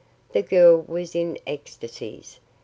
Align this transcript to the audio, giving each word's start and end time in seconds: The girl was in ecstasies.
The 0.31 0.41
girl 0.41 0.81
was 0.87 1.13
in 1.13 1.37
ecstasies. 1.45 2.39